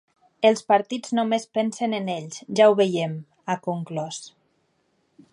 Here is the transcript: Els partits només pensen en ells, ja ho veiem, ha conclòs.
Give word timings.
Els 0.47 0.61
partits 0.71 1.11
només 1.17 1.43
pensen 1.57 1.93
en 1.97 2.09
ells, 2.13 2.39
ja 2.59 2.69
ho 2.71 2.73
veiem, 2.79 3.13
ha 3.47 3.57
conclòs. 3.67 4.19